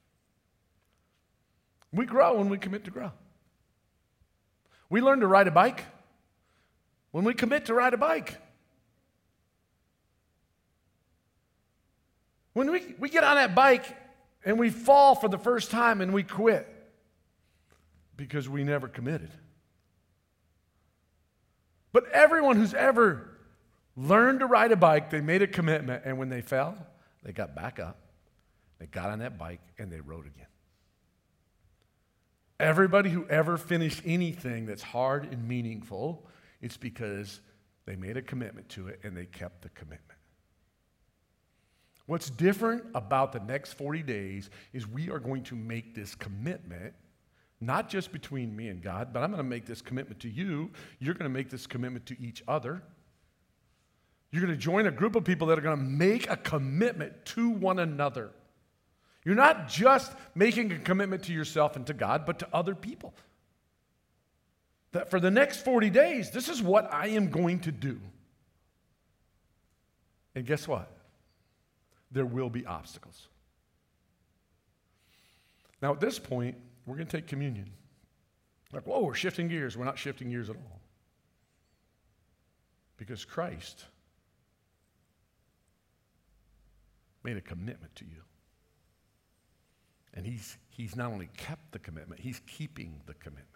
[1.93, 3.11] We grow when we commit to grow.
[4.89, 5.83] We learn to ride a bike
[7.11, 8.37] when we commit to ride a bike.
[12.53, 13.85] When we, we get on that bike
[14.43, 16.67] and we fall for the first time and we quit
[18.15, 19.31] because we never committed.
[21.93, 23.29] But everyone who's ever
[23.95, 26.77] learned to ride a bike, they made a commitment, and when they fell,
[27.27, 27.99] they got back up,
[28.79, 30.47] they got on that bike, and they rode again.
[32.59, 36.25] Everybody who ever finished anything that's hard and meaningful
[36.61, 37.41] it's because
[37.85, 40.01] they made a commitment to it and they kept the commitment.
[42.05, 46.93] What's different about the next 40 days is we are going to make this commitment,
[47.59, 50.71] not just between me and God, but I'm going to make this commitment to you.
[50.99, 52.81] You're going to make this commitment to each other.
[54.31, 57.25] You're going to join a group of people that are going to make a commitment
[57.27, 58.31] to one another.
[59.23, 63.13] You're not just making a commitment to yourself and to God, but to other people
[64.91, 67.99] that for the next 40 days, this is what I am going to do.
[70.35, 70.91] And guess what?
[72.11, 73.27] There will be obstacles.
[75.81, 77.69] Now, at this point, we're going to take communion.
[78.73, 79.77] Like, whoa, we're shifting gears.
[79.77, 80.79] We're not shifting gears at all.
[82.97, 83.85] Because Christ
[87.27, 88.21] made a commitment to you.
[90.13, 93.49] And he's, he's not only kept the commitment, he's keeping the commitment.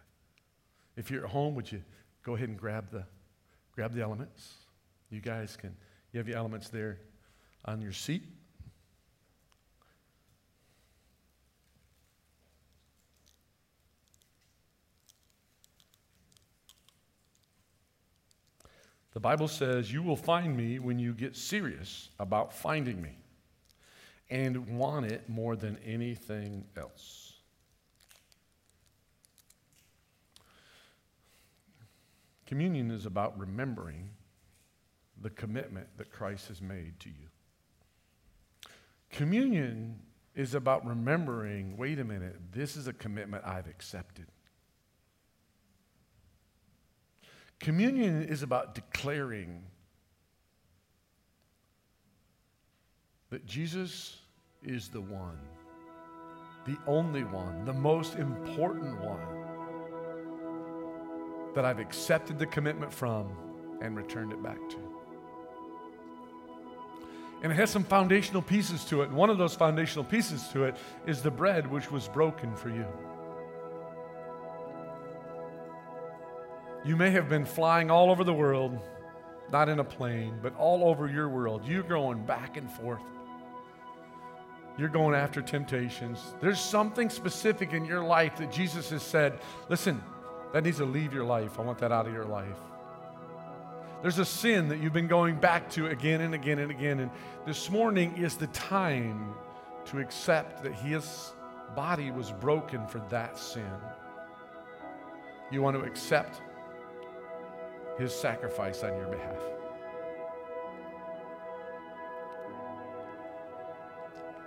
[0.98, 1.82] If you're at home, would you
[2.22, 3.06] go ahead and grab the,
[3.74, 4.56] grab the elements?
[5.10, 5.74] You guys can,
[6.12, 7.00] you have your elements there
[7.64, 8.24] on your seat.
[19.14, 23.21] The Bible says, You will find me when you get serious about finding me
[24.32, 27.34] and want it more than anything else.
[32.46, 34.10] Communion is about remembering
[35.22, 37.28] the commitment that Christ has made to you.
[39.10, 40.00] Communion
[40.34, 44.28] is about remembering wait a minute, this is a commitment I've accepted.
[47.60, 49.64] Communion is about declaring
[53.30, 54.21] that Jesus
[54.64, 55.40] is the one,
[56.66, 59.20] the only one, the most important one
[61.56, 63.30] that I've accepted the commitment from
[63.82, 64.78] and returned it back to.
[67.44, 69.10] And it has some foundational pieces to it.
[69.10, 70.76] And one of those foundational pieces to it
[71.08, 72.86] is the bread which was broken for you.
[76.86, 78.80] You may have been flying all over the world,
[79.52, 81.66] not in a plane, but all over your world.
[81.66, 83.02] You're going back and forth.
[84.78, 86.34] You're going after temptations.
[86.42, 90.02] There's something specific in your life that Jesus has said, listen,
[90.54, 91.60] that needs to leave your life.
[91.60, 92.58] I want that out of your life.
[94.02, 97.00] There's a sin that you've been going back to again and again and again.
[97.00, 97.12] And
[97.46, 99.36] this morning is the time
[99.86, 101.34] to accept that his
[101.76, 103.72] body was broken for that sin.
[105.52, 106.42] You want to accept
[108.00, 109.61] his sacrifice on your behalf.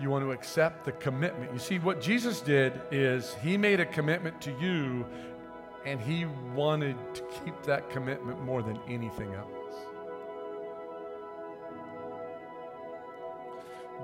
[0.01, 1.53] You want to accept the commitment.
[1.53, 5.07] You see, what Jesus did is he made a commitment to you,
[5.87, 9.51] and he wanted to keep that commitment more than anything else.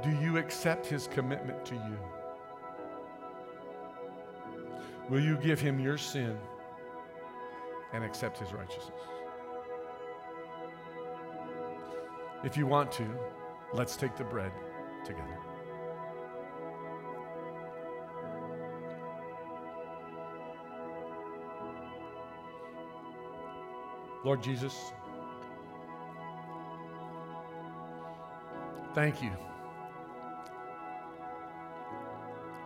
[0.03, 1.99] Do you accept his commitment to you?
[5.11, 6.39] Will you give him your sin
[7.93, 9.01] and accept his righteousness?
[12.45, 13.07] If you want to,
[13.75, 14.53] let's take the bread
[15.05, 15.50] together.
[24.23, 24.93] Lord Jesus,
[28.95, 29.31] thank you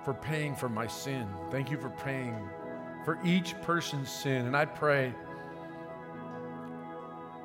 [0.04, 1.28] for paying for my sin.
[1.50, 2.48] Thank you for paying
[3.04, 4.46] for each person's sin.
[4.46, 5.14] And I pray,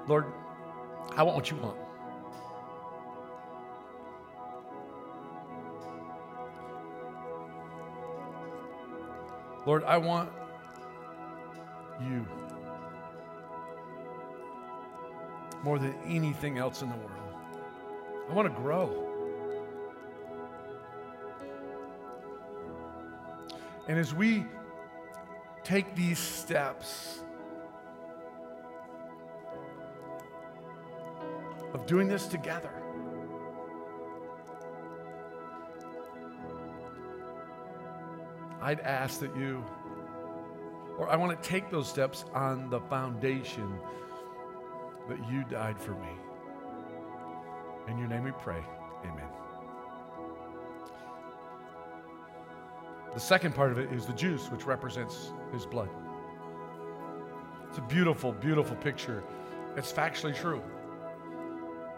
[0.07, 0.26] Lord,
[1.16, 1.78] I want what you want.
[9.66, 10.32] Lord, I want
[12.01, 12.26] you
[15.64, 17.12] more than anything else in the world.
[18.30, 19.05] I want to grow.
[23.88, 24.45] And as we
[25.64, 27.22] take these steps
[31.74, 32.72] of doing this together,
[38.62, 39.66] I'd ask that you,
[40.97, 43.80] or I want to take those steps on the foundation
[45.10, 46.10] that you died for me.
[47.88, 48.64] In your name we pray.
[49.03, 49.28] Amen.
[53.14, 55.89] The second part of it is the juice, which represents his blood.
[57.68, 59.24] It's a beautiful, beautiful picture.
[59.76, 60.62] It's factually true.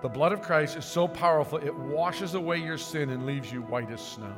[0.02, 3.62] The blood of Christ is so powerful, it washes away your sin and leaves you
[3.62, 4.34] white as snow.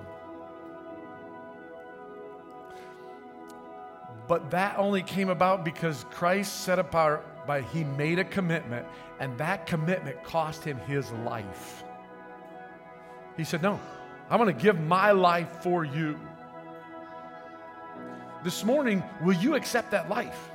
[4.27, 8.85] But that only came about because Christ set apart by he made a commitment,
[9.19, 11.83] and that commitment cost him his life.
[13.37, 13.79] He said, No,
[14.29, 16.19] I'm going to give my life for you.
[18.43, 20.51] This morning, will you accept that life?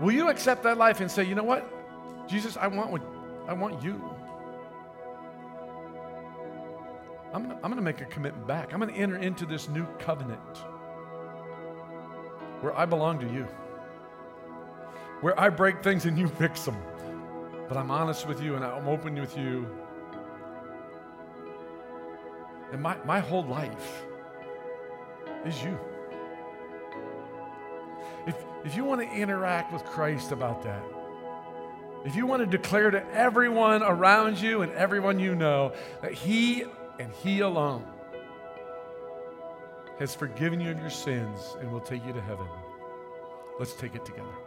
[0.00, 1.64] Will you accept that life and say, you know what?
[2.28, 3.02] Jesus, I want what
[3.48, 4.02] I want you.
[7.32, 8.72] I'm, I'm gonna make a commitment back.
[8.72, 10.58] I'm gonna enter into this new covenant
[12.60, 13.46] where I belong to you,
[15.22, 16.76] where I break things and you fix them.
[17.68, 19.66] But I'm honest with you and I'm open with you.
[22.72, 24.04] And my, my whole life
[25.46, 25.78] is you.
[28.26, 30.82] If, if you want to interact with Christ about that,
[32.04, 36.64] if you want to declare to everyone around you and everyone you know that He
[36.98, 37.84] and He alone
[40.00, 42.48] has forgiven you of your sins and will take you to heaven,
[43.60, 44.41] let's take it together.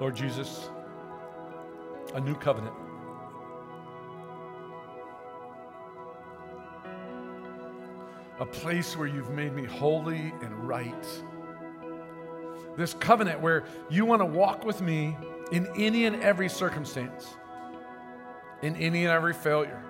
[0.00, 0.70] Lord Jesus,
[2.14, 2.74] a new covenant.
[8.40, 11.06] a place where you've made me holy and right.
[12.74, 15.14] This covenant where you want to walk with me
[15.52, 17.36] in any and every circumstance,
[18.62, 19.84] in any and every failure,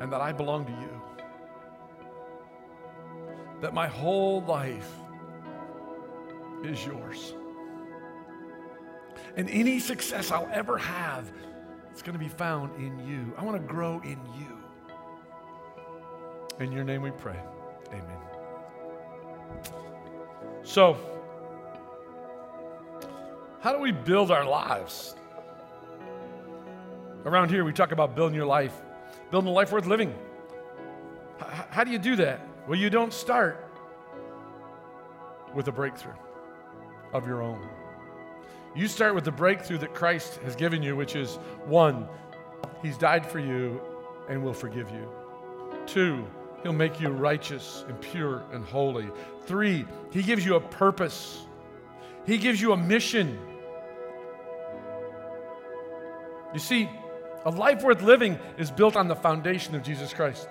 [0.00, 1.02] and that I belong to you.
[3.62, 4.88] That my whole life
[6.64, 7.34] is yours.
[9.36, 11.30] And any success I'll ever have,
[11.90, 13.32] it's going to be found in you.
[13.36, 14.58] I want to grow in you.
[16.60, 17.38] In your name we pray.
[17.88, 18.18] Amen.
[20.62, 20.96] So,
[23.60, 25.16] how do we build our lives?
[27.24, 28.74] Around here, we talk about building your life,
[29.30, 30.14] building a life worth living.
[31.40, 32.46] H- how do you do that?
[32.68, 33.70] Well, you don't start
[35.54, 36.14] with a breakthrough
[37.14, 37.66] of your own.
[38.76, 42.08] You start with the breakthrough that Christ has given you, which is one,
[42.82, 43.80] He's died for you
[44.28, 45.08] and will forgive you.
[45.86, 46.26] Two,
[46.62, 49.08] He'll make you righteous and pure and holy.
[49.46, 51.46] Three, He gives you a purpose,
[52.26, 53.38] He gives you a mission.
[56.52, 56.88] You see,
[57.44, 60.48] a life worth living is built on the foundation of Jesus Christ.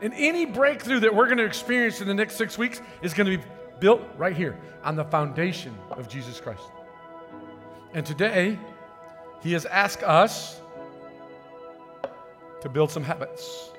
[0.00, 3.30] And any breakthrough that we're going to experience in the next six weeks is going
[3.30, 3.44] to be
[3.82, 6.62] built right here on the foundation of Jesus Christ.
[7.94, 8.56] And today,
[9.42, 10.60] He has asked us
[12.60, 13.72] to build some habits,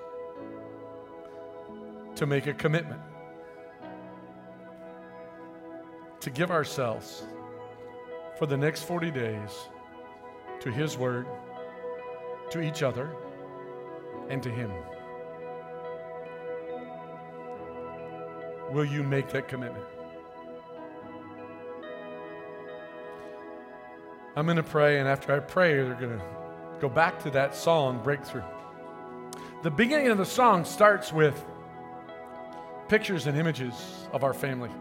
[2.18, 3.00] to make a commitment,
[6.20, 7.24] to give ourselves
[8.38, 9.52] for the next 40 days
[10.60, 11.28] to His Word,
[12.50, 13.10] to each other,
[14.28, 14.70] and to Him.
[18.74, 19.86] Will you make that commitment?
[24.36, 26.26] I'm going to pray, and after I pray, they're going to
[26.82, 28.42] go back to that song, Breakthrough.
[29.62, 31.46] The beginning of the song starts with
[32.88, 33.76] pictures and images
[34.12, 34.72] of our family.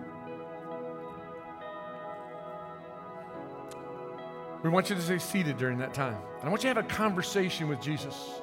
[4.62, 6.16] We want you to stay seated during that time.
[6.38, 8.40] And I want you to have a conversation with Jesus.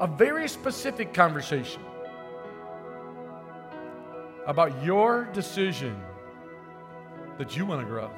[0.00, 1.82] A very specific conversation
[4.48, 6.02] about your decision
[7.36, 8.10] that you want to grow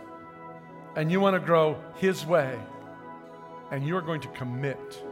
[0.97, 2.59] and you want to grow His way,
[3.71, 5.03] and you're going to commit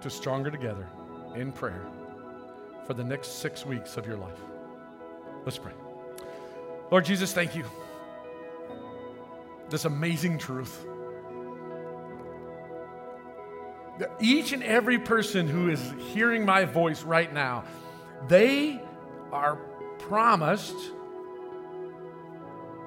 [0.00, 0.88] to Stronger Together
[1.34, 1.86] in prayer
[2.86, 4.38] for the next six weeks of your life.
[5.44, 5.72] Let's pray.
[6.90, 7.64] Lord Jesus, thank you.
[9.68, 10.84] This amazing truth.
[13.98, 17.64] That each and every person who is hearing my voice right now,
[18.28, 18.80] they
[19.32, 19.56] are
[19.98, 20.76] promised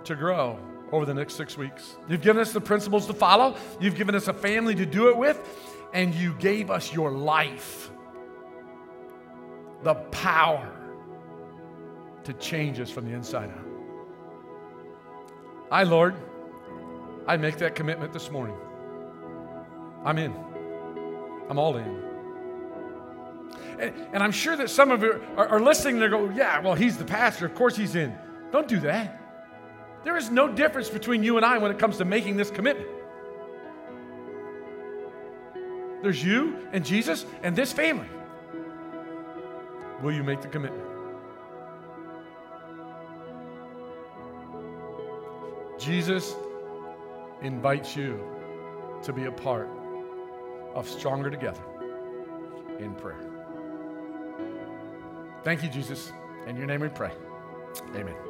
[0.06, 0.58] to grow
[0.92, 1.98] over the next six weeks.
[2.08, 5.18] You've given us the principles to follow, you've given us a family to do it
[5.18, 5.40] with,
[5.94, 7.92] and you gave us your life,
[9.84, 10.72] the power
[12.24, 13.66] to change us from the inside out.
[15.72, 16.16] I, Lord,
[17.28, 18.58] I make that commitment this morning.
[20.04, 20.34] I'm in.
[21.50, 22.09] I'm all in.
[23.80, 26.76] And, and I'm sure that some of you are, are listening, they go, yeah, well,
[26.76, 27.46] he's the pastor.
[27.46, 28.16] Of course he's in.
[28.52, 29.22] Don't do that.
[30.04, 32.90] There is no difference between you and I when it comes to making this commitment.
[36.02, 38.08] There's you and Jesus and this family.
[40.02, 40.86] Will you make the commitment?
[45.78, 46.36] Jesus
[47.42, 48.22] invites you
[49.04, 49.70] to be a part
[50.74, 51.64] of Stronger Together
[52.80, 53.29] in prayer.
[55.44, 56.12] Thank you, Jesus.
[56.48, 57.12] In your name we pray.
[57.96, 58.29] Amen.